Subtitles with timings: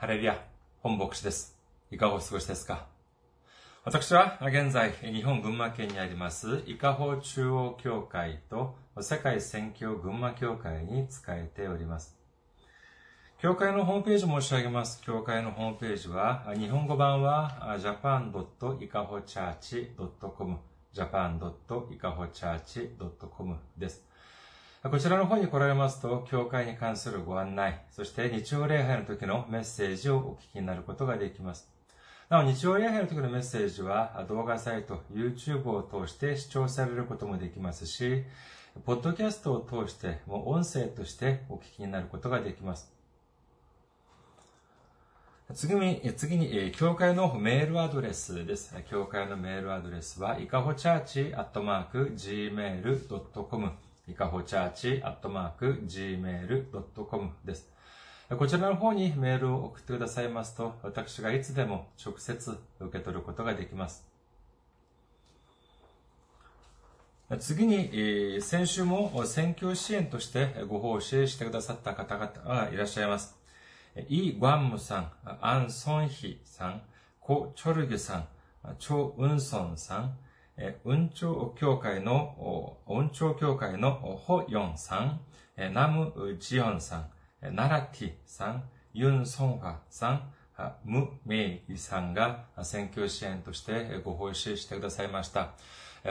[0.00, 0.38] ハレリア、
[0.80, 1.58] 本牧師です。
[1.90, 2.86] いかがお過ごしですか？
[3.84, 12.16] 私は現在、日本群馬県にあります、伊香保中央教会と世界宣教群馬教会に仕えております。
[13.40, 15.02] 教会のホームページ申し上げます。
[15.02, 20.58] 教会のホームページは、日本語版は japan.ikahochurch.com
[20.94, 24.07] japan.ikahochurch.com です。
[24.84, 31.68] こちらの方に来られますと、教会に関するご案内、そして日曜礼拝の時のメッセージをお聞きになることができます。
[32.28, 38.22] なお、日曜礼拝の時のメッセージは、動画サイト、YouTube を通して視聴されることもできますし、
[38.84, 42.92] ポッドキャストを通して、もう音声としてお聞きになることができます。
[45.54, 48.76] 次に、次に、教会のメールアドレスです。
[48.88, 53.72] 教会のメールアドレスは、いかほチャーチアットマーク gmail.com
[54.08, 57.68] いかほチャーチアットマーク gmail.com です。
[58.38, 64.06] こちらの方にメールを送ってくださいますと、私がいつでも直接受け取ることができます。
[67.38, 73.38] 次に、先週も選挙支援としてご奉仕してくださった方々がいらっしゃいます。
[74.08, 76.82] イ・グァンムさん、アン・ソンヒさん、
[77.20, 78.28] コ・チョルギュさん、
[78.78, 80.16] チョ・ウンソンさん、
[80.84, 85.20] 運長協会の、運長協会のホ・ヨンさん、
[85.72, 87.08] ナム・ジヨンさ
[87.42, 90.32] ん、ナラティさん、ユン・ソンファさん、
[90.84, 95.52] ム・メイさんが選挙支援としてご奉仕してくださいました。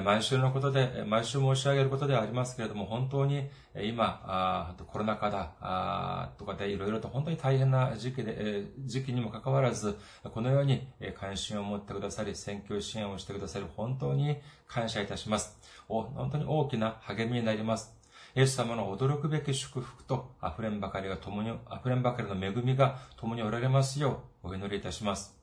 [0.04, 10.88] 毎週のことで、毎週申し上げることではありますけれども、本当に今、コロナ禍だとかでいろいろと本当に大変な時期で、時期にもかかわらず、このように
[11.20, 15.58] 関心を持ってくださり、選挙支援をしてくださり、本当に感謝いたします。
[15.88, 17.96] 本当に大きな励みになります。
[18.36, 25.37] イエス様の驚くべき祝福と溢れんばかりが共に、溢れんばかりの恵みが共におられますようお祈りいたします。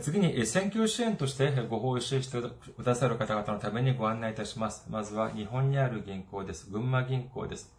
[0.00, 4.86] 次に、選挙支援としてご奉仕してくださる方々のためにご案内いたします。
[4.88, 6.70] まずは、日本にある銀行です。
[6.70, 7.70] 群馬銀行です。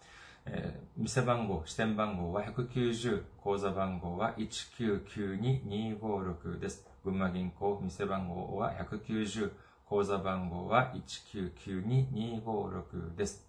[0.45, 6.85] えー、店番号、支店番号は190、口座番号は1992256です。
[7.03, 9.51] 群馬銀行、店番号は190、
[9.85, 13.43] 口座番号は1992256です。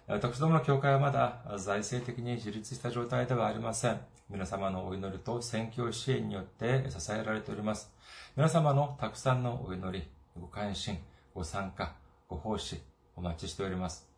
[0.06, 4.00] 私どもの教会はまだ財政的に自立した状態ではありません。
[4.30, 7.92] 皆様のお祈りと宣教支援によって支えられております。
[8.34, 10.08] 皆様のたくさんのお祈り、
[10.40, 10.96] ご関心、
[11.34, 11.92] ご参加、
[12.28, 12.80] ご奉仕、
[13.14, 14.13] お待ちしております。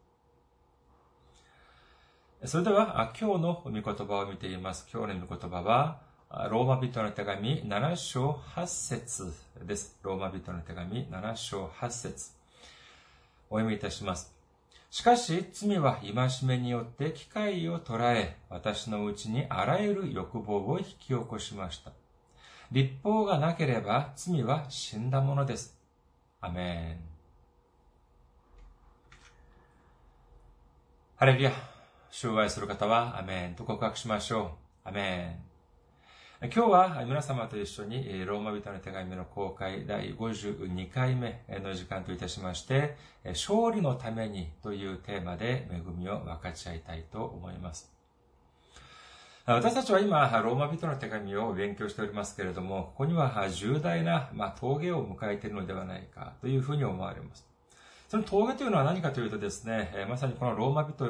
[2.45, 4.87] それでは、今日の御言葉を見ています。
[4.93, 6.03] 今日の御言葉は、
[6.51, 9.33] ローマ人の手紙7章8節
[9.65, 9.99] です。
[10.03, 12.33] ローマ人の手紙7章8節
[13.49, 14.35] お読みいたします。
[14.91, 16.13] しかし、罪は戒
[16.45, 21.93] めによって機会を捉え、私のうちにあらゆる欲望を引き起こしました。
[22.71, 25.75] 立法がなければ罪は死んだものです。
[26.43, 27.17] アメン。
[31.17, 31.43] ハレル
[32.17, 32.21] ヤ。
[32.21, 34.89] 障害する方は、アメンと告白しましょう。
[34.89, 35.39] アメ
[36.43, 36.49] ン。
[36.49, 47.93] 今日は皆様と一緒にローマ人の手紙の公開第52回目の時間といたしまして、勝利のためにというテーマで恵みを分かち合いたいと思います。
[49.47, 57.56] 私たちは今、ローマ人の手紙を勉強しておりますけれども、ここには重大な、ま、峠を迎えているのではないかというふうに思われます。
[58.09, 61.05] その峠というのは何かというとですね、まさにこのローマ人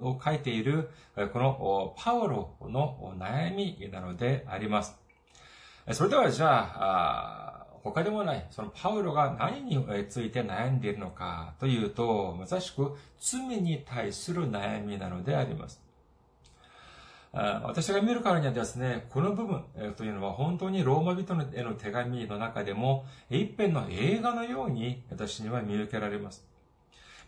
[0.00, 0.90] を書いている、
[1.32, 4.96] このパオロの悩みなのであります。
[5.92, 9.78] それではじゃあ、他でもない、そのパウロが何に
[10.08, 15.80] ついて悩んでいるのかというと、まさしく罪に対する悩みなのであります。
[17.32, 19.62] 私が見るからにはですね、この部分
[19.96, 26.46] というのは本当にローマ人への手紙の中でも一辺の映画のように私には見受けられます。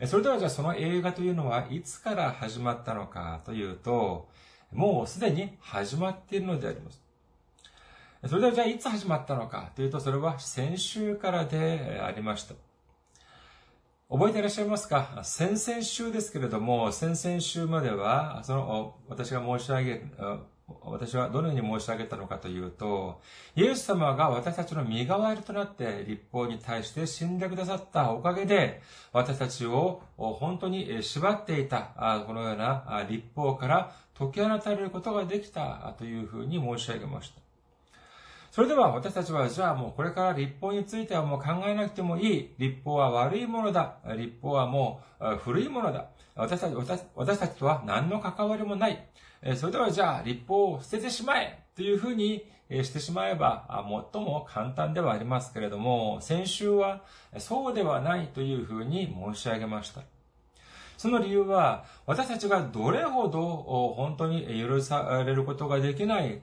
[0.07, 4.29] それではじゃあその映画というのはいつから始まったのかというと、
[4.73, 7.03] もうすでに始まっているのであります。
[8.27, 12.55] それではじゃあいつ始まったのかというとそれは先週からでありました。
[14.11, 15.21] 覚えていらっしゃいますか？
[15.23, 20.03] 先々週ですけれども、先々週までは、その、私が申し上げ、
[20.83, 23.21] 私はどのように申し上げたのかというと、
[23.55, 37.50] イエス様が私たちの身代わりとなって立法に対して死んでくださったおかげで、私たちを本当に縛っていた、このような立法から解き放たれることができたというふうに申し上げました。
[38.51, 42.55] それでは私たちはじゃあもうこれから立法についてはもう考えなくてもいい。
[42.59, 43.99] 立法は悪いものだ。
[44.17, 46.09] 立法はもう古いものだ。
[46.35, 49.07] 私たち私私たちとは何の関わりもない。
[49.55, 53.67] それではじゃあ立法を捨ててしまえというふうにしてしまえば
[54.13, 57.03] 最も簡単ではありますけれども、先週は
[57.39, 60.03] そうではないというふうに申し上げました。
[61.01, 63.41] その理由は、私たちがどれほど
[63.97, 66.43] 本当に許されることができない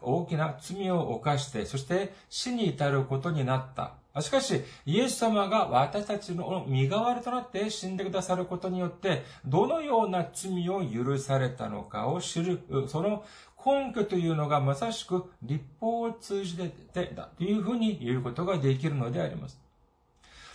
[0.00, 3.94] 大きな罪を犯して、そして死に至ることになった。
[4.22, 13.24] しかし、イエス様が私たちの身代わりとなって死んでくださることによって、どのような罪を許されたのかを知る、その
[13.66, 16.70] 根拠というのがまさしく立法を通じて
[17.12, 19.63] だというふうに言うことができるのであります。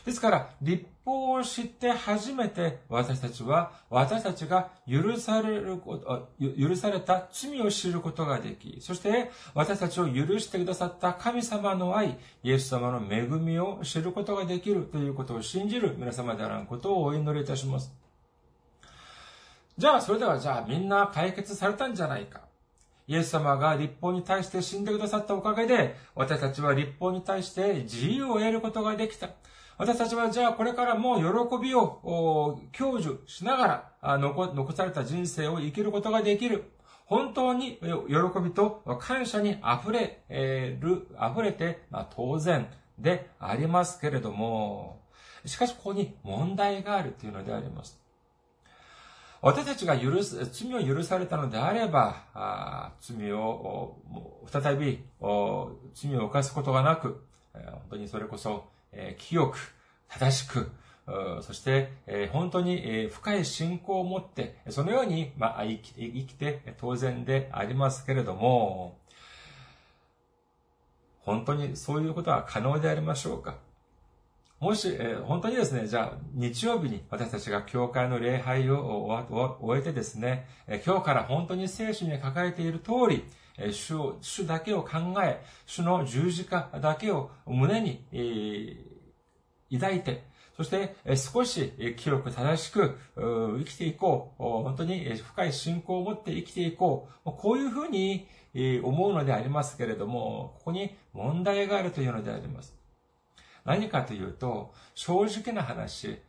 [0.09, 6.29] ですから、立法を知って初めて私たちは、私たちが許されること、
[6.59, 17.93] 許された罪を知ることができ、そして私たちを許してくださった神様の愛、イエス様の恵みを知ることができるということを信じる皆様であらんことをお祈りいたします。
[19.77, 22.41] じゃあ、それではじゃあみんな解決されたんじゃないか。
[23.07, 29.29] イエス様が立法に対して死んでくださったおかげで、私たちは立法に対して自由を得ることができた。
[29.79, 31.23] 私たちはじゃあこれからも喜
[31.57, 36.65] びを享受しながら残された人生を生きることができる。
[37.05, 37.87] 本当に喜
[38.43, 40.19] びと感謝に溢れ
[40.81, 42.67] る、溢れて、ま、当然
[42.99, 44.99] でありますけれども、
[45.45, 47.97] しかしここに問題があるというのであります。
[49.41, 53.95] 私たちが許す、罪を許されたのであれば、あ罪を、
[54.45, 55.05] 再び、
[55.93, 57.23] 罪を犯すことがなく、
[57.53, 59.73] 本当にそれこそ、え清く、
[60.07, 60.71] 正しく、
[61.41, 68.97] そして、え本当に、え深い信仰を持って、そのように、まあ、生きて、生きて当然でありますけれども、
[71.21, 73.55] 本当にそういうことは可能でありましょうか？
[74.59, 80.47] もし、え本当にですね、じゃあ、日曜日に私たちが教会の礼拝を終えてですね、
[80.85, 83.23] 今日から本当に聖書に書かれている通り、
[83.71, 88.05] 主を、主だけを考え、主の十字架だけを胸に、
[89.71, 90.27] 抱いて、
[90.57, 94.43] そして、少し清く正しく生きていこう。
[94.43, 97.31] 本当に深い信仰を持って生きていこう。
[97.31, 98.27] こういうふうに
[98.83, 102.75] 思うのでありますけれども、ここに問題があるというのであります。
[103.63, 106.19] 何かというと、正直な話、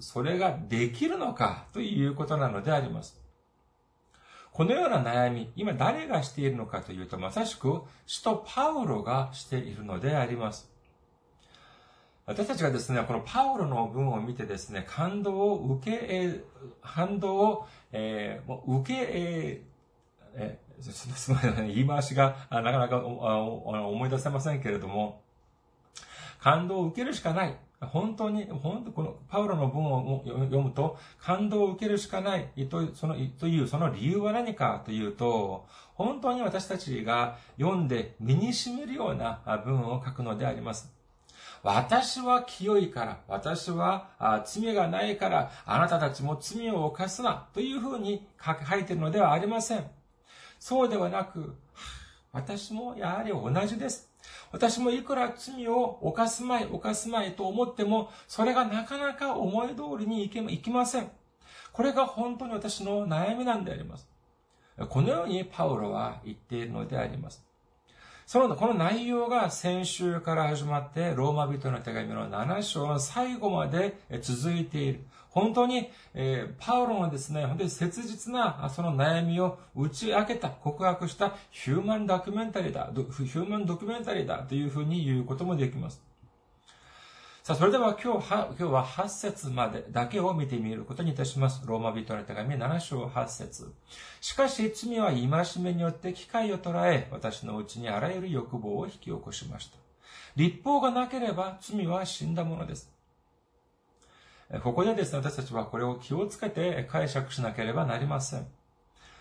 [0.00, 3.20] それができるのかということなのであります。
[4.56, 10.72] このような悩み、今誰がしているのかというと、まさしく、使徒パウロがしているのであります。
[12.24, 16.40] 私たちがですね、このパウロの文を見てですね、感動を受け、
[16.80, 25.20] 反動を、えー、受け、えー、えすみません、言い回しがなかなか思い出せませんけれども、
[26.40, 27.58] 感動を受けるしかない。
[27.80, 40.90] 本当に、本当このパウロの文を読むと感動を受けるしかないとそのというその理由は何かというと、本当に私たちが読んで身に染みるような文を書くのであります。
[41.62, 44.08] 私は清いから、私は
[44.46, 49.84] 罪がないから、あなたたちも罪を犯すな、というふうに書いているのではありません。
[50.58, 51.56] そうではなく、
[52.32, 54.10] 私もやはり同じです。
[54.52, 61.10] 私もいくら罪を犯すまい、犯すまいと思っても、それがなかなか思い通りにいきません。
[61.72, 64.08] これが本当に私の悩みなんであります。
[64.88, 67.44] このようにパウロは言っているのであります。
[68.26, 75.06] その、この内容が先週から始まって、ローマ人の手紙の7章の最後まで続いている。
[75.36, 86.02] 本当に、えー、パウロのですね、本当に切実なその悩みを打ち明けた、告白したヒューマンドキュメンタリーだ、ヒューマンドキュメンタリーだというふうに言うこともできます。
[87.42, 91.62] さあ、それでは今日は、今日は8節までだけを見てみることにいたします。
[91.66, 93.74] ローマ人の手紙7章8節
[94.22, 99.76] しかし、罪は戒めによって機会を捉え、私のうちにあらゆる欲望を引き起こしました。
[100.34, 102.95] 立法がなければ罪は死んだものです。
[104.62, 108.46] ここでですね、私たちはこれを気をつけて解釈しなければなりません。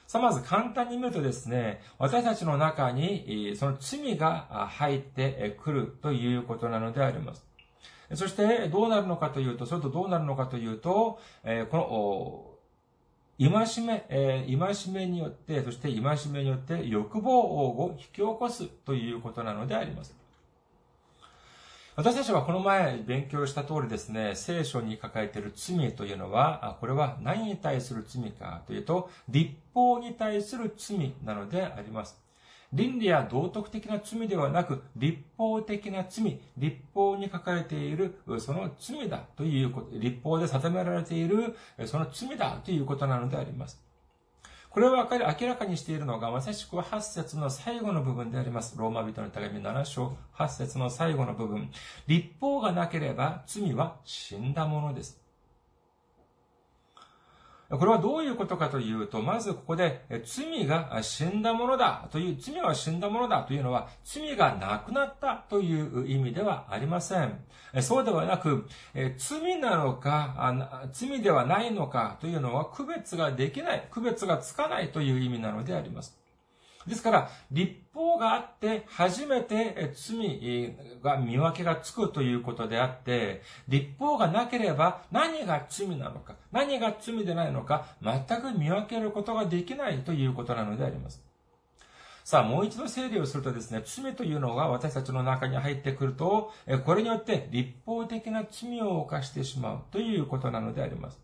[0.08, 7.44] さあ、まず簡単に見るとですね、私たちの中にその罪が入ってくるということなのであります。
[8.14, 11.20] そして、どうなるのかというと、それとどうなるのかというと、
[11.72, 12.52] この、
[13.40, 20.16] 今しめ、今しめによって、そして今しめによって欲望を引き起こすということなのであります。
[21.98, 32.20] 私たちはこの前勉強した通りですね、聖書に書かれている罪というのは、これは何に対する罪かというと、立法に対する罪なのであります。
[32.74, 43.85] 倫理や道徳的な罪ではなく、立法的な罪、立法に書かれている、その罪だということ、立法で定められている、その罪だということなのであります。
[44.76, 48.76] これを明らかにしているのが、まさしく8節の最後の部分であります。
[48.78, 51.72] ローマ人の手紙7章8節の最後の部分。
[52.08, 55.25] 立法がなければ罪は死んだものです。
[57.70, 67.44] これはどういうことかというと、まずここで、罪が死んだものだという、罪は死んだものだというのは、罪がなくなったという意味ではありません。
[67.82, 68.68] そうではなく、
[69.18, 76.25] 罪なのか、罪ではないのかというのは区別ができない、区別がつかないという意味なのであります。
[76.88, 91.24] ですから、立法があって初めて罪が見分けがつくということであって、立法がなければ何が罪なのか、何が罪でないのか、全く見分けることができないということなのであります。
[92.24, 96.52] さあ、もう一度整理をするとですね、罪というのが私たちの中に入ってくると、
[96.86, 101.20] これによって立法的な罪を犯してしまうということなのであります。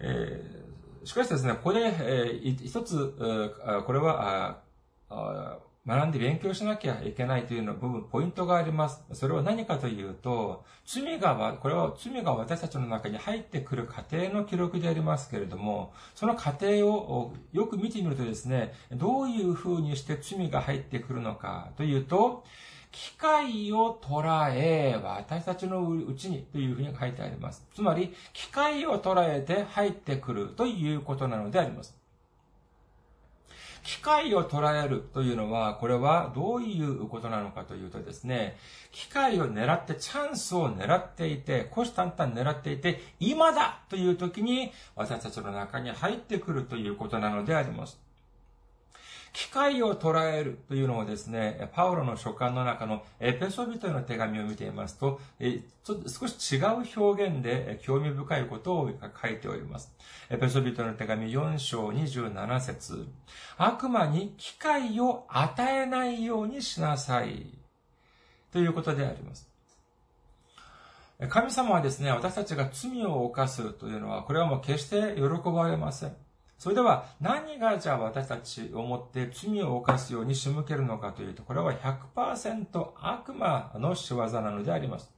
[0.00, 0.67] えー
[1.08, 3.14] しかしですね、ここで、えー、一つ、
[3.86, 4.60] これは、
[5.86, 9.02] 学んで勉強しなきゃいけないというの部分、ポイントがあります。
[9.14, 22.44] それは何かというと、罪が、これは罪が私たちの中に入ってくる過程の記録でありますけれども、その過程をよく見てみるとですね、どういう風にして罪が入ってくるのかというと、
[22.90, 27.66] 機械を捉え、私たちのうちにというふうに書いてあります。
[27.74, 31.96] つまり、機械を捉えて入ってくるということなのであります。
[33.82, 38.56] 機械を捉えるというのは、これはどういうことなのかというとですね、
[38.92, 47.98] 機械を狙って、チャンスを狙っていて、虎視眈々狙っていて、今だという時に、私たちの中に入ってくるということなのであります。
[49.32, 58.90] 機会を捉えるというのをですね、パウロの書簡の中のエペソビトの手紙を見ていますと、ちょっと少し違う表現で興味深いことを
[59.22, 59.92] 書いております。
[60.30, 63.06] エペソビトの手紙4章27節
[63.56, 67.46] 悪魔に機会を与えないようにしなさい。
[68.52, 69.48] ということであります。
[71.28, 76.16] 神様はですね、私たちが罪を犯すというのは、これはもう決して喜ばれません。
[76.58, 85.08] それでは何がじゃあ私たちをもって罪を犯すように仕向けるのかというと、これは100%悪魔の仕業なのであります。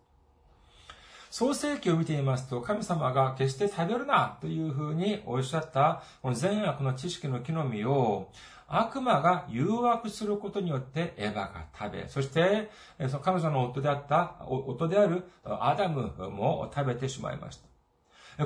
[1.30, 8.28] 創世記を見ていますと、神様が決して食べるなというふうにおっしゃった、この善悪の知識の木の実を、
[8.68, 12.70] 悪魔が誘惑することによってエヴァが食べ、そして、
[13.09, 17.70] その彼女の夫であった、夫であるアダムも食べてしまいました。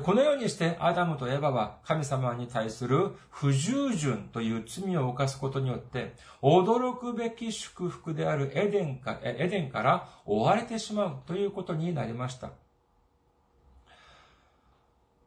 [0.03, 12.51] このようにしてアダムとエヴァは神様に対する不従順という罪を犯すことによって、驚くべき祝福であるエデンかエデンから追われてしまうということになりました。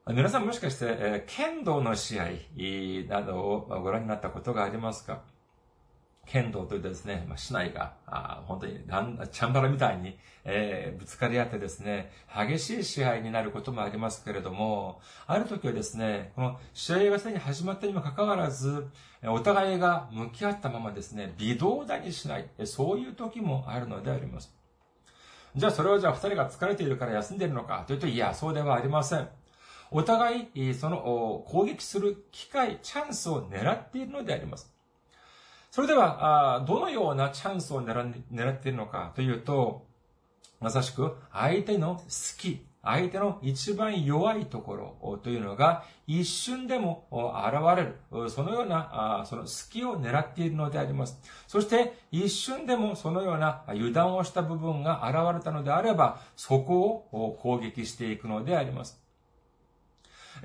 [0.09, 2.27] 皆さんもしかして、え剣道の試合
[3.09, 5.21] などをご覧になったことがありますか？
[6.25, 10.17] 剣道というとですね、まあ、市内が、あ本当にチャンバラみたいに、
[10.49, 18.87] えー、ぶつかり合ってですね、激しい試合になることもありますけれども、ある時はですね、この試合がすでに始まったにもかかわらず、
[19.25, 24.55] お互いが向き合ったままですね、微動だにしない、そういう時もあるのであります。
[25.53, 29.27] じゃあそれはじゃあ二人が疲れているから休んでいるのかというと、いや、そうではありません。
[29.91, 34.73] お互い、その攻撃する機会、チャンスを狙っているのであります。
[35.71, 39.86] それでは、どのようなチャンスを狙っているのかというと、
[40.59, 42.03] まさしく相手の好
[42.37, 48.29] き、相手の一番弱いところというのが一瞬でも現れる。
[48.29, 51.19] そのような、その隙を狙っているのであります。
[51.47, 59.01] そして一瞬でもそのような油断をした部分が現れたのであれば、そこを攻撃していくのであります。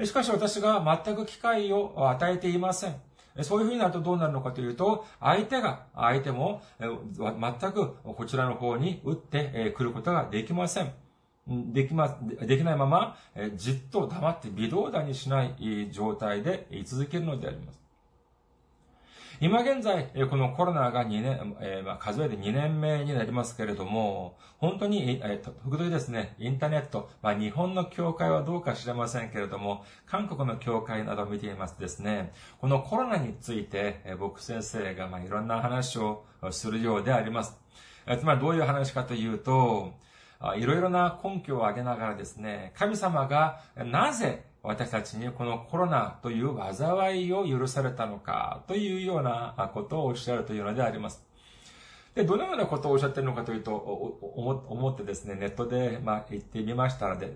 [0.03, 2.97] しかし私が全く機会を与えていません。
[3.41, 10.93] そういうふうになるとどうなるのかというと、相手が、相手も全くこちらの方に打ってくることができません。
[11.47, 13.17] できま、できないまま、
[13.57, 17.82] じっと黙って微動だにしない状態で居続けるのであります。
[19.41, 37.59] 今現在、このコロナが2年、えー、まあ、数えで2年目になりますけれども、本当に、えー、時々ですね、インターネット、まあ、日本の教会はどうか知れませんけれども、韓国の教会などを見ていますですね、このコロナについて、えー、僕先生が、まあ、いろんな話をするようであります。
[38.07, 39.95] えー、つまりどういう話かというと、
[40.57, 51.25] いろいろな根拠を挙げながらですね、神様がなぜ私たちにこのコロナという災いを許されたのかというようなことをおっしゃるというのであります。
[52.15, 57.33] で、どのようなことをおっしゃってるのかというと、思ってですね、ネットで、まあ、言ってみましたらで、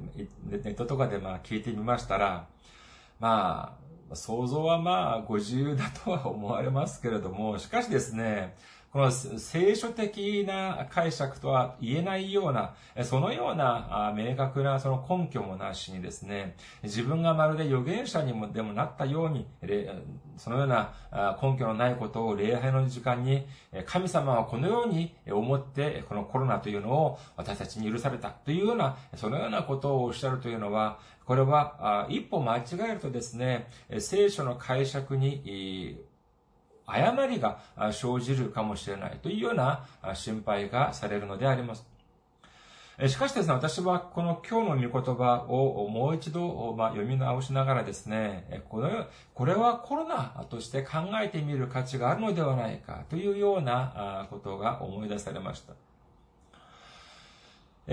[0.49, 2.47] ネットとかで、まあ、聞いてみましたら、
[3.19, 3.77] ま
[4.11, 8.55] あ、想像はまあ、ご自由だとは思われますけれども、しかしですね、
[8.97, 12.75] この聖書的な解釈とは言えないような、
[13.05, 19.47] そのような明確なその根拠もなしにですね、自分がまるで預言者にもでもなったように、
[20.39, 20.95] そのような
[21.43, 23.47] 根拠のないことを礼拝の時間に、
[23.85, 36.01] 神様はこのように思って、このコロナというのを私たちに許されたというような、そのようなことをおっしゃるというのは、これは一歩間違えるとですね、聖書の解釈に
[36.87, 37.59] 誤りが
[37.93, 41.87] 生じるかもしれないというような心配がされるのであります。
[43.09, 55.75] しかしですね、私はこの今日の御言葉をもう一度、ま、読み直しながらですね、この、これはコロナとして考えてみる価値があるのではないかというようなことが思い出されました。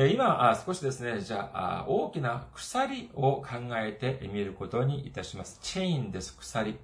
[0.05, 5.59] 今、少しですね、じゃあ、大きな鎖を考えてみることにいたします。
[5.62, 6.79] チェインです、鎖。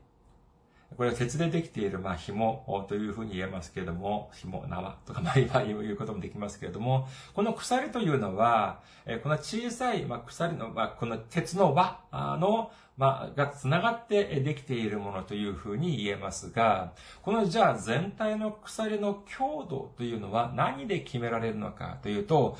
[0.98, 8.82] これは鉄でできている、まあ、紐というふうに言えますけれども、紐、縄とか、まあ、今言うこともできますけれども、この鎖というのは、
[9.24, 16.92] この小さい、まあ、鎖の、まあ、この鉄の輪の、まあ、が繋がってできているものというふうに言えますが、
[17.22, 22.58] このじゃあ全体の鎖の強度というのは何で決められるのかというと、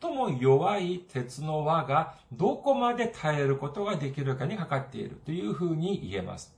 [0.00, 6.53] 最も弱い鉄の輪がどこまで耐えることができるかにかかっているというふうに言えます。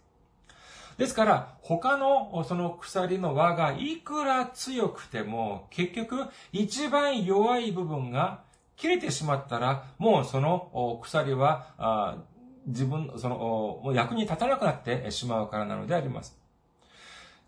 [0.98, 8.40] ですから、他のその鎖の輪がいくら強くても、結局一番弱い部分が
[8.76, 12.24] 切れてしまったら、もうその鎖は、
[12.66, 16.36] 自分、その、もう役に立たなくなってしまうからなのであります。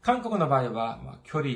[0.00, 1.50] 韓国の場合は、まあ、距離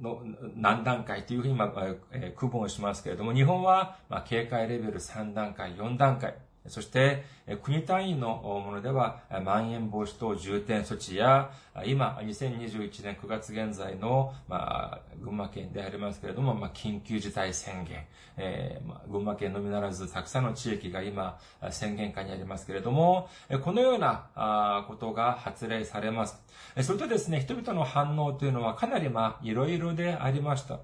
[0.00, 0.22] の
[0.56, 6.34] 何段階というふうに、まあえー、区分をしますけれども、日本は、まあ、警戒レベル3段階、4段階。
[6.68, 7.24] そして、
[7.62, 11.50] 国単位のものでは、まん延防止等重点措置や、
[11.86, 18.04] 今、2021年9月現在の、まあ、群馬県でありますけれども、まあ、緊急事態宣言、
[18.36, 21.38] えーまあ、群馬県のみならず、たくさんの地域が今、
[21.70, 23.28] 宣言下にありますけれども、
[23.64, 26.40] このようなことが発令されます。
[26.82, 30.78] それとですね、人々の反応というのはかなり、まあ、いろいろでありました。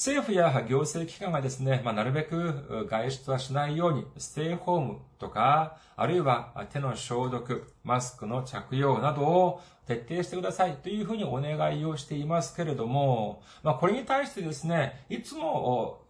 [0.00, 16.00] 政府や行政機関がですね、まあ、なるべく外出はしないように、ステイホームとか、あるいは手の消毒、マスクの着用などを徹底してくださいというふうにお願いをしていますけれども、まあ、これに対してですね、いつも、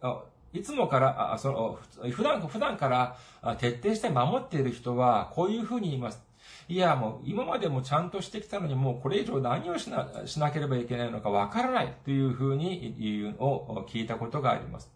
[0.53, 1.79] いつもから、その、
[2.11, 3.17] 普段、普段から
[3.57, 6.30] 徹底して守っている人は、こういうふうに言います。
[6.71, 14.89] いや、もう今までもちゃんとしてきたのにもうこれ以上何をしなしなければいけないのかわからないというふうに言うのを聞いたことがあります。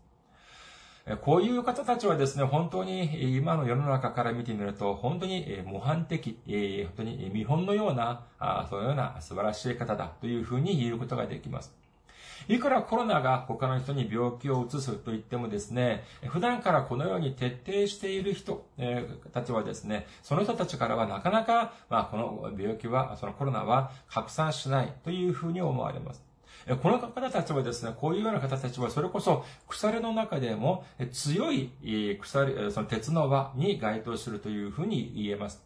[1.20, 6.40] こういう方たちはですね、本当に今の世の中から見てみると、本当に模範的、
[6.86, 8.24] 本当に見本のような、
[8.70, 11.76] そのような素晴らしい方だというふうに言うことができます。
[12.48, 26.24] いくらコロナが他の人に病気を移すと言ってもですね、普段からこのように徹底している人、えたちはですね、その人たちからはなかなか、まあ、この病気は、そのコロナは拡散しないというふうに思われます。
[26.82, 31.70] この方たちはですね、こういうような方たちは、それこそ、鎖の中でも強い
[32.20, 35.64] 鎖、その鉄の輪に該当するというふうに言えます。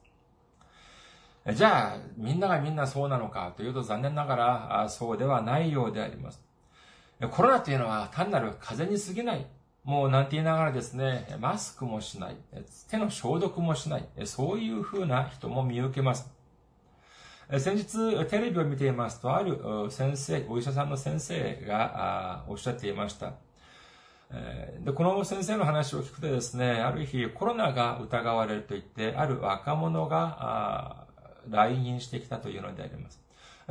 [1.54, 6.49] じゃあ、みんながみんなそうなのかというと残念ながら、そうではないようであります。
[7.28, 9.46] コロナっていうのは単なる風邪に過ぎない。
[9.84, 12.36] もうなんて言いながらですね、マスクもしない、
[12.90, 16.32] 手の消毒もしない、そういう風な人も見受けます。
[17.58, 23.34] 先日、テレビを見ていますと、ある先生、お医者さんの先生がおっしゃっていました。
[24.86, 31.08] で、この先生の話を聞くとですね、ある日コロナが疑われると言って、ある若者が
[31.48, 33.20] 来院してきたというのであります。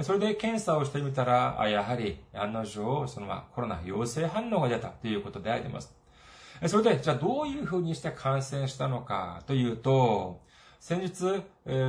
[0.03, 5.93] それで検査をしてみたら、やはり案の定、そのまコロナ陽性反応が出たということであります。
[6.67, 10.41] それで、じゃあどういうふうにして感染したのかというと、
[10.81, 11.43] 先日、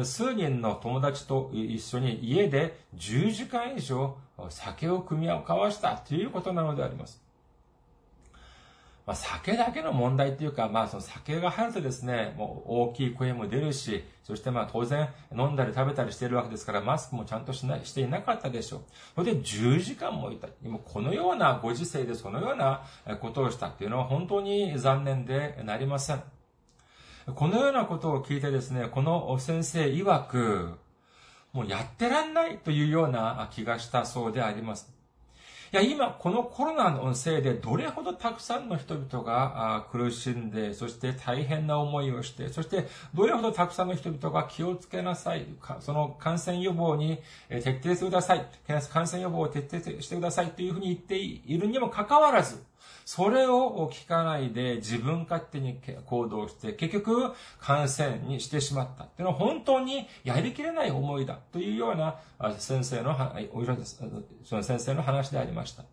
[0.04, 4.17] 数人の友達と一緒に家で10時間以上
[4.50, 7.29] 酒を組み交わしたということなのであります。
[9.10, 18.82] まあ、酒だけの問題っていうか、まあ、その酒が入るとですね、もう大きい声も出るし、そしてまあ、当然飲んだり食べたりしているわけですから、マスクもちゃんとしない、していなかったでしょう。
[19.15, 20.48] それで10時間もいた。
[20.62, 22.84] もこのようなご時世でそのような
[23.19, 26.22] ことをしたっていうのは本当に残念でなりません。
[27.34, 30.78] このようなことを聞いてですね、この先生曰く、
[31.52, 34.99] もうやってらんないというような気がしたそうであります。
[35.72, 45.46] いや、今、このコロナのせいで、どれほどたくさんの人々が苦しんで、そして大変な思いをして、そしてどれほどたくさんの人々が気をつけなさい。
[45.80, 48.48] その感染予防に徹底してください。
[48.92, 52.64] 感染予防を徹底してくださいというふうに言っているにもかかわらず、
[53.12, 62.19] それを聞かないで自分勝手に行動して、結局感染にしてしまったっていうのは本当にやりきれない思いだというような
[62.60, 63.17] 先生の、
[64.43, 65.86] その先生の話でありました。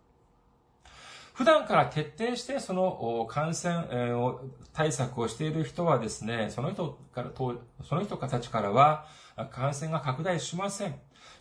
[1.33, 3.87] 普段から徹底してその感染
[4.75, 9.07] 対策をしている人はですね、その人から、その人たちからは
[9.51, 10.95] 感染が拡大しません。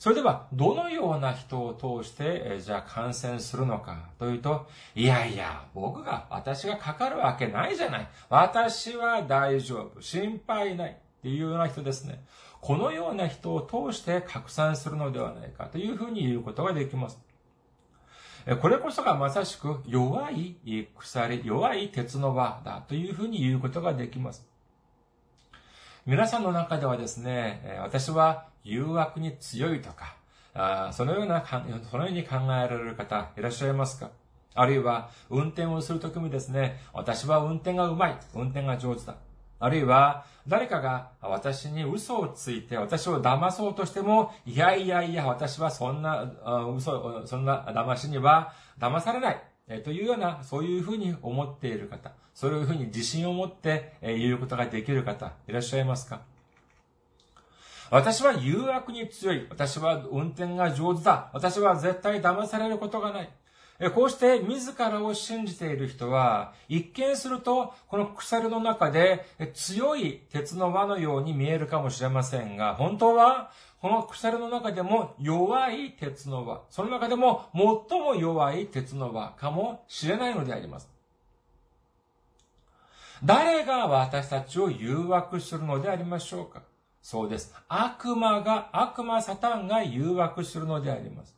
[0.06, 8.08] それでは、どのような人を通して、じゃあ感染するのかというと、いやいや、僕が、私がかかるわけないじゃない。
[8.30, 10.00] 私は大丈夫。
[10.04, 10.92] 心配ない。
[10.92, 12.24] っていうような人ですね。
[12.62, 17.20] このような人を通して拡散するのではないかというふうに言うことができます。
[18.62, 20.56] これこそがまさしく弱い
[21.00, 24.48] 鎖、弱い鉄の輪だというふうに言うことができます。
[26.06, 30.18] 皆さんの中ではですね、私は誘惑に強いとか、
[30.54, 31.46] あそのような、
[31.90, 34.10] そのように考えられる方いらっしゃいますか？
[34.54, 39.16] あるいは、運転をするときもですね、私は運転がうまい、運転が上手だ。
[39.60, 46.24] あるいは、誰かが私に嘘をついて私を騙そうとしても、いやいやいや、私はそんな、
[46.76, 49.42] 嘘、そんな騙しには騙されない。
[49.84, 56.22] というような、そういうふうに思っている方、そういうふうに自信を持って言うことができる方、いらっしゃいますか？
[57.96, 59.48] 私は誘惑に強い。
[59.50, 61.30] 私は運転が上手だ。
[61.32, 63.30] 私は絶対騙されることがない。
[63.94, 80.90] こうして自らを信じている人は、一見すると、この鎖の中で強い鉄の輪のように見えるかもしれませんが、本当は、この鎖の中でも弱い鉄の輪、その中でも最も弱い鉄の輪かもしれないのであります。
[83.24, 86.62] 誰が私たちを誘惑するのでありましょうか？
[87.08, 87.54] そうです。
[87.68, 91.36] 悪魔が、悪魔サタンが誘惑するのであります。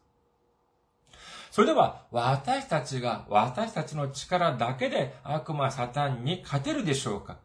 [1.51, 7.39] それでは、私たちが、私たちの力だけで悪魔サタンに勝てるでしょうか？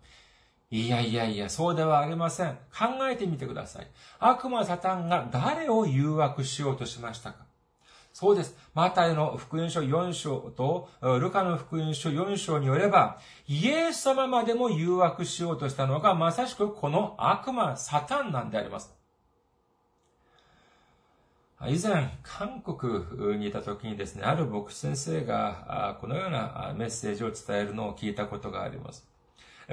[0.70, 2.54] いやいやいや、そうではありません。
[2.70, 3.88] 考えてみてください。
[4.20, 7.38] 悪魔サタンが誰を誘惑しようとしましたか？
[8.22, 8.56] そうです。
[8.72, 18.94] マタイの福音書4章と、ルカの福音書4章によれば、イエス様までも誘惑しようとしたのが、まさしくこの悪魔、サタンなんであります。
[21.66, 29.11] 以前、韓国にいた時にですね、ある牧師先生が、このようなメッセージを伝えるのを聞いたことがあります。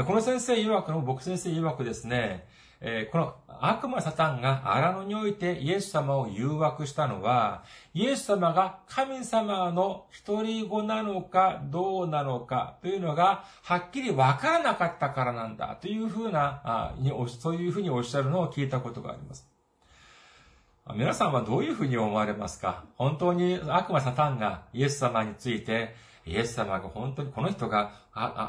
[0.05, 2.47] この先生曰くの牧師先生曰くですね、
[2.79, 19.49] えー、この悪魔サタンが荒野においてイエス様を誘惑したのは、イエス様が神様の一人子なのかどうなのかというのがはっきりわからなかったからなんだというふうな、あにそういうふうにおっしゃるのを聞いたことがあります。
[20.95, 22.83] 皆さんはどういうふうに思われますか？
[22.95, 25.93] 本当に悪魔サタンがイエス様について
[26.25, 27.91] イエス様が本当にこの人が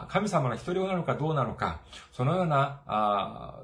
[0.09, 1.81] 神様の一人子なのかどうなのか、
[2.13, 3.55] そのような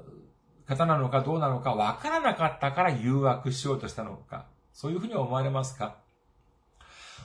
[0.67, 5.95] 方なのかどうなのかわからなかったから誘惑しようとしたのか、そういうふうに思われますか？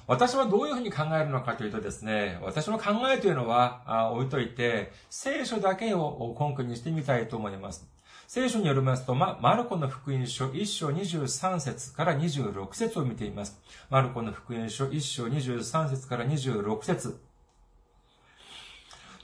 [0.08, 7.86] 私はどういうふうに考えるのかというとですね、私の考えというのは置いといて、聖書だけを根拠にしてみたいと思います。
[8.34, 13.60] 聖書によりますと、ま、マルコの福音書1章23節から26節を見ています。
[13.90, 17.20] マルコの福音書1章23節から26節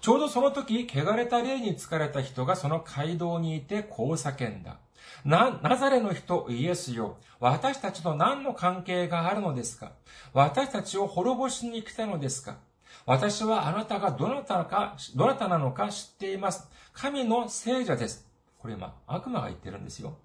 [0.02, 4.76] ちょうどその時、汚れた霊に疲れた人がその街道にいてこう叫んだ。
[5.24, 7.16] な、ナザレの人イエスよ。
[7.40, 9.92] 私たちと何の関係があるのですか？
[10.34, 12.58] 私たちを滅ぼしに来たのですか？
[13.06, 16.68] 私はあなたがどなたか、どなたなのか知っています。
[16.92, 18.27] 神の聖者です。
[18.68, 20.18] これ今、悪魔が言ってるんですよ。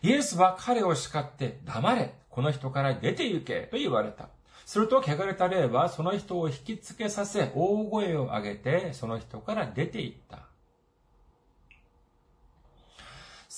[0.00, 2.14] イエスは彼を叱って黙れ。
[2.30, 3.68] この人から出て行け。
[3.70, 4.30] と言われた。
[4.64, 10.47] すると、汚れた霊はその人を引きつけさせ、大声を上げて、その人から出て行った。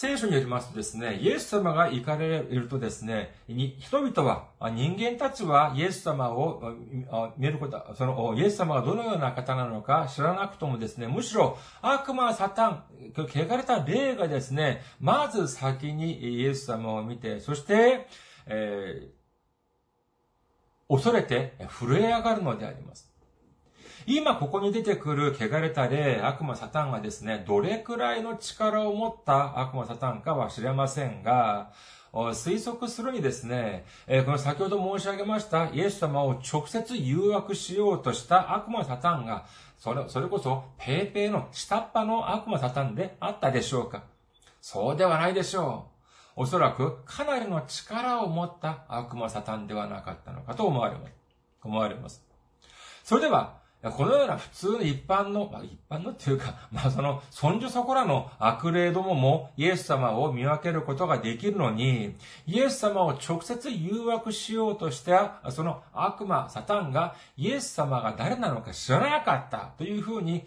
[0.00, 6.74] 聖書によりますとですね、イエス様が行かれるとですね、人々は、人間たちはイエス様を
[7.36, 12.84] 見ること、その、イエス様がどのような方なのか知らなくともですね、むしろ悪魔、サタン、
[13.14, 18.06] 汚れた霊がですね、まず先にイエス様を見て、そして、
[18.46, 23.10] えー、恐れて震え上がるのであります。
[24.12, 31.70] 今ここに出てくる汚れた霊、悪魔サタンがですね、どれくらいの力を持った悪魔サタンかは知れませんが、
[32.12, 33.85] 推測するにですね、
[34.27, 39.46] この先ほど申し上げましたイエス様を直接誘惑しようとした悪魔サタンが、
[39.79, 44.03] それ、それこそペーペーの下っ端の悪魔サタンであったでしょうか
[44.61, 45.87] そうではないでしょ
[46.37, 46.42] う。
[46.42, 51.12] おそらくかなりの力を持った悪魔サタンではなかったのかと思われます。
[51.62, 52.25] 思われます。
[53.05, 62.14] それでは、このような普通の一般の、まあ、一般のっていうか、 まあその、そんじょそこらの悪霊どももイエス様を見分けることができるのに、
[62.46, 70.46] イエス様を直接誘惑しようとした、その悪魔、サタンがイエス様が誰なのか知らなかったというふうに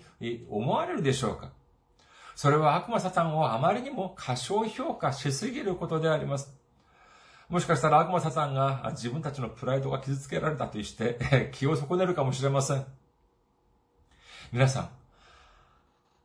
[0.50, 1.50] 思われるでしょうか
[2.36, 6.56] それは悪魔サタンをあまりにも過小評価しすぎることであります。
[7.50, 13.03] もしかしたら悪魔サタンが自分たちのプライドが傷つけられたとして 気を損ねるかもしれません。
[14.52, 14.90] 皆さん、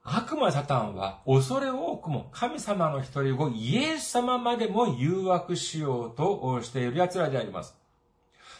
[0.02, 7.74] 悪魔サタンは恐れ多くも神様の一人をイエス様までも誘惑しようとしている奴らであります。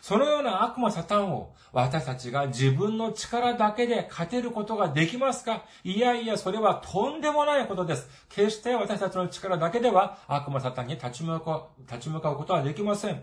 [0.01, 5.65] そのような悪魔サタンを私たちが自分の力だけで勝てることができますか？
[5.85, 8.09] いやいや、それはとんでもないことです。
[8.31, 13.23] 決して私たちの力だけでは悪魔サタンに立ち向かう、立ち向かうことはできません。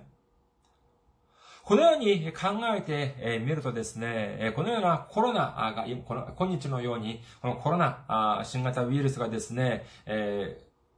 [1.66, 9.84] このように考えてみるとですね、このようなコロナが、今日のように、このコロナ、新型ウイルスがですね、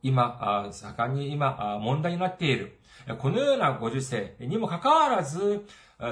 [0.03, 2.79] 今、盛んに今、問題になっている。
[3.17, 5.65] このようなご時世にもかかわらず、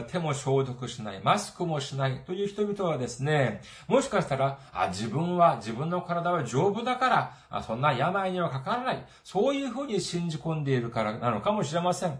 [0.08, 12.18] 手も消毒しない、マスクもしないという人々はですね、もしかしたら、あ自分は、自分の体は丈夫だから、そんな病にはかからない、そういうふうに信じ込んでいるからなのかもしれません。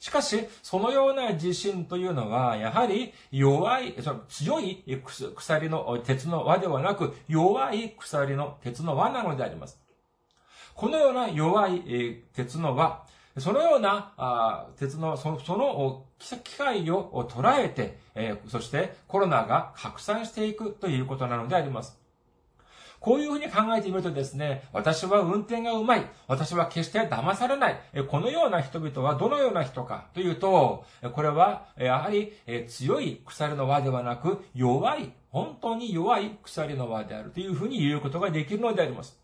[0.00, 4.84] しかし、そのような自信というのは、やはり弱い、その強い
[5.34, 9.80] 鎖の鉄の輪ではなく、弱い鎖の鉄の輪なのであります。
[10.74, 13.04] このような弱い鉄の輪、
[13.38, 17.98] そのような鉄の、その、その機会を捉えて、
[18.48, 21.98] そしてコロナが拡散していくということなのであります。
[23.06, 26.04] こういうふうに考えてみるとですね、私は運転がうまい。
[26.26, 27.78] 私は決して騙されない。
[28.08, 32.32] このような人々はどのような人かというと、これは、やはり
[32.66, 39.16] 強い鎖の輪ではなく、弱い、本当に弱い鎖の輪であるというふうに言うことができるのであります。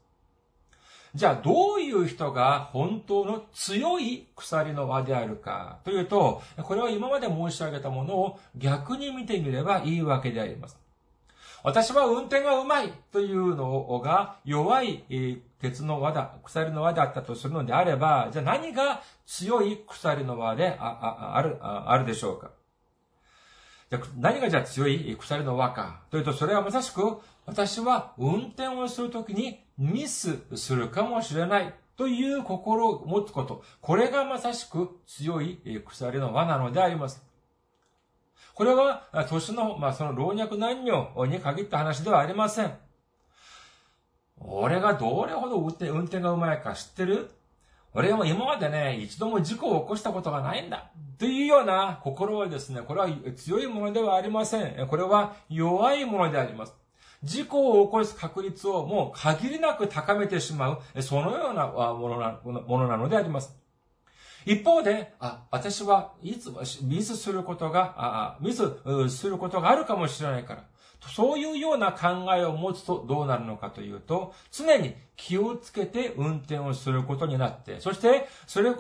[1.17, 10.82] じゃあ、どういう人が本当の強い鎖の輪であるかというと、これは今まで申し上げたものを逆に見てみればいいわけであります。
[11.65, 15.05] 私は運転がうまいというのが弱い
[15.61, 22.51] 鉄の輪だ、鎖の輪だったとするのであれば、じゃあ何が強い鎖の輪でああるあるでしょうか？
[23.91, 26.03] じゃ何がじゃあ強い鎖の輪か？
[26.11, 33.63] というと、それはまさしく私は運転をするときにミスするかもしれないという心を持つこと。
[33.81, 37.23] これがまさしく強い鎖の輪なのであります。
[38.55, 42.73] これは、年の、まあ、その老若男女に限った話ではありません。
[44.39, 47.31] 俺がどれほど運転運転がうまいか知ってる？
[47.95, 50.91] 俺も今までね、一度も事故を起こしたことがないんだ。
[51.19, 54.87] というような心はですね、これは強いものではありません。
[54.89, 56.75] これは弱いものであります。
[57.23, 63.57] 事故を起こす確率をもう限りなく高めてしまう、そのようなものなものなのであります。
[64.45, 68.63] 一方で、あ、私はいつもミスすることが、あミス
[69.09, 70.65] することがあるかもしれないから。
[71.09, 78.73] そういうような考えを持つとどうなるのかというと、常に気をつけて運転をすることになって、そして、それ、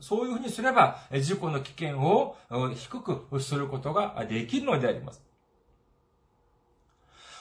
[0.00, 2.36] そういうふうにすれば、事故の危険を
[2.74, 5.29] 低くすることができるのであります。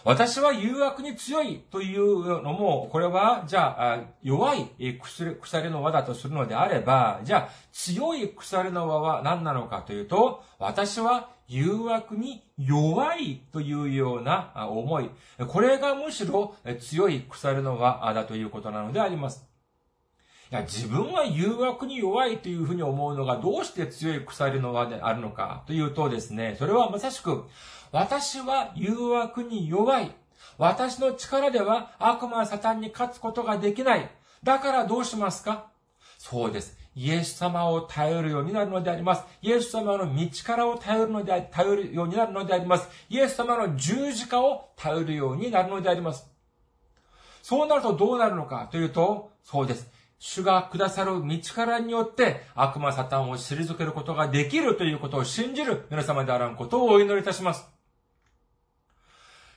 [0.06, 4.68] 私は誘惑に強いというのも、これは、じゃあ、弱い
[5.42, 15.10] 鎖の輪だとするのであれば、じゃあ、強い鎖の輪は何なのかというと、私は誘惑に弱いというような思い。
[15.48, 19.50] これがむしろ強い鎖の輪だということなのであります。
[20.52, 27.44] いや、自分は誘惑に弱いというふうに思うのがどうして強い鎖の輪であるのかというとですね、それはまさしく、
[27.92, 30.12] 私は誘惑に弱い。
[30.58, 34.10] 私の力では悪魔サタンに勝つことができない。
[34.44, 35.68] だからどうしますか？
[36.18, 36.78] そうです。
[36.96, 39.24] イエス様を頼るようになるのであります。
[39.42, 42.90] イエス様の道からを頼るので、頼るようになるのであります。
[43.10, 46.28] イエス様の十字架を頼るようになるのであります。
[47.44, 49.88] そうなるとどうなるのかというと、そうです。
[50.20, 57.68] 主がくださる道からによって悪魔サタンを退けることができるということを信じる皆様であらんことをお祈りいたします。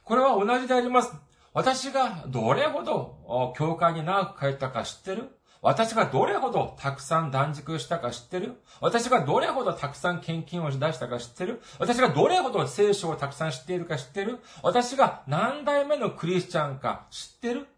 [0.05, 1.13] これは同じであります。
[1.53, 5.31] 私がどれほど教会に長く帰ったか知ってる？
[5.61, 8.55] 私がどれほどたくさん断食したか知ってる？
[8.81, 11.61] 私がどれほどたくさん献金を出したか知ってる？
[11.79, 14.39] 私がどれほど聖書をたくさん知っているか知ってる？
[14.63, 17.69] 私が何代目のクリスチャンか知ってる？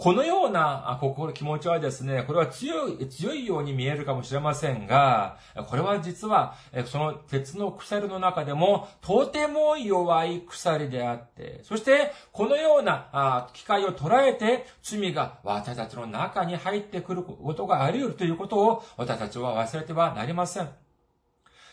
[0.00, 5.36] このような心、気持ちはですね、これは強い、強いように見えるかもしれませんが、
[5.68, 6.54] これは実は、
[6.86, 20.70] その鉄の鎖の中でも、とても弱い鎖であって、そして、このような機会を捉えて、罪が私たちの中に入ってくることがあり得るということを、私たちは忘れてはなりません。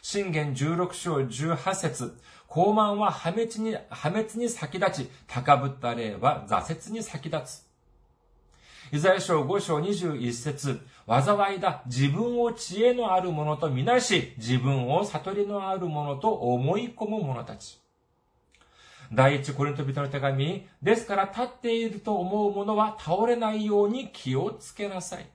[0.02, 7.67] 信玄16章18節高慢は破滅に、破滅に先立ち、高ぶった霊は挫折に先立つ。
[8.92, 11.84] イザヤ書5章21節災いだ。
[11.86, 17.80] 自分を知恵のある者とみなし、自分を悟りのある者と思い込む者たち。
[19.12, 20.68] 第一コリント人の手紙。
[20.82, 25.30] ですから立っていると思う者は倒れないように気をつけなさい。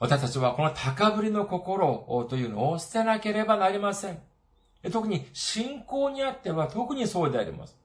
[0.00, 4.18] 私たちはこの高ぶりの心というのを捨てなければなりません。
[4.92, 7.76] 特に信仰にあっては特にそうであります。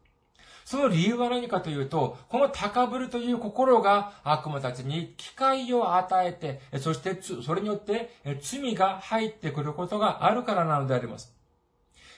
[0.66, 11.36] その理由は何かというと、この高ぶるという心が悪魔たちに機会を与えて、そしてそれによって罪が入ってくることがあるからなのであります。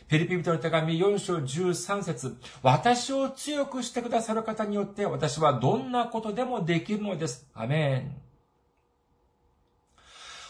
[0.07, 7.47] ペリピ人の手紙4章13節私を強くしてくださる方によって私はどんなことでもできるのです。
[7.55, 8.15] アメン。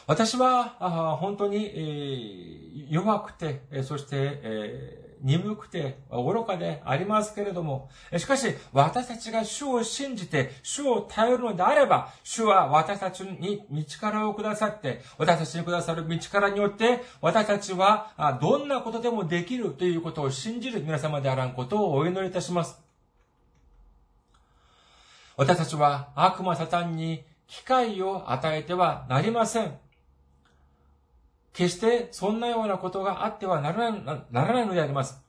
[0.07, 22.79] 私は本当に弱くて、そして、鈍くて愚かでありますけれども、しかし私たちが主を信じて主を頼るのであれば、主は私たちに道からをくださって、私たちにくださる道からによって、私たちはどんなことでもできるということを信じる皆様であらんことをお祈りいたします。
[25.37, 29.84] 私たちは悪魔サタンに機会を与えてはなりません。
[31.55, 35.25] 決してそんなようなことがあってはならないならないのであります。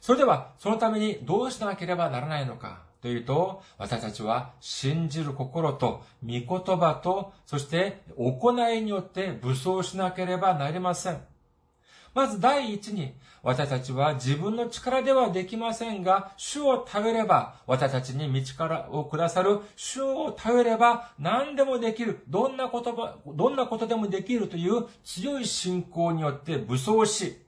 [0.00, 6.46] それでは、そのためにどうしなければならないのかというと、私たちは信じる心と、御言
[6.78, 11.20] 葉と、そして行いによって武装しなければなりません。
[12.14, 22.24] まず第一に、私たちは自分の力ではできませんが、主を頼れば、私たちに道からをくださる主を頼れば何でもできる。
[22.28, 27.38] どんな言葉、どんなことでもできるという強い信仰によって武装し、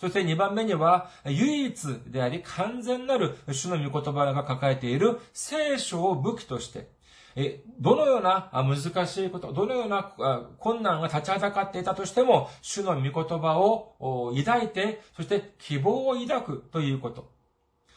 [0.00, 6.95] そして2番目には、唯一であり完全なる主の御言葉が抱えている聖書を武器として、
[7.36, 10.02] え、どのような難しいこと、どのような
[10.58, 17.35] 困難が立ちはだかっていたとしても、主の御言葉を抱いて、そして希望を抱くということ。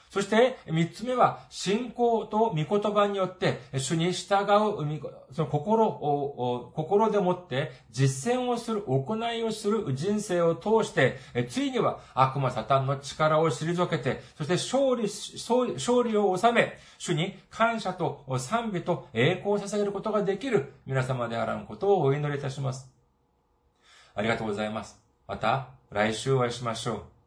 [0.09, 4.99] そして、三つ目は、信仰と御言葉によって、主に従う、
[5.31, 11.19] その心を、心でもって実践をする、行いをする人生を通して、
[11.49, 22.91] ついには悪魔サタンの力を退けて、そして勝利、勝利を収め、主に感謝と賛美と栄光を捧げることができる皆様であらんことをお祈りいたします。
[24.15, 24.99] ありがとうございます。
[25.27, 27.18] また来週お会いしましょう。